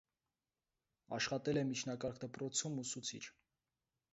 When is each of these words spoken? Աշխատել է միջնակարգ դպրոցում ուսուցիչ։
Աշխատել 1.17 1.61
է 1.63 1.63
միջնակարգ 1.73 2.17
դպրոցում 2.25 2.81
ուսուցիչ։ 2.85 3.25